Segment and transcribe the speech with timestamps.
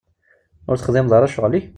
[0.69, 1.65] Ur texdimeḍ ara ccɣel-ik?